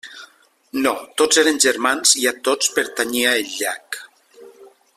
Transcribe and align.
No; 0.85 0.93
tots 1.21 1.41
eren 1.41 1.59
germans 1.65 2.15
i 2.21 2.25
a 2.31 2.33
tots 2.49 2.73
pertanyia 2.79 3.35
el 3.43 3.53
llac. 3.59 4.01